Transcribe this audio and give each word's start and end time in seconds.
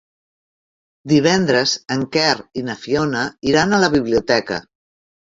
Divendres 1.11 1.73
en 1.95 2.01
Quer 2.15 2.31
i 2.61 2.63
na 2.69 2.75
Fiona 2.85 3.25
iran 3.51 3.77
a 3.79 3.83
la 3.83 3.91
biblioteca. 3.97 4.59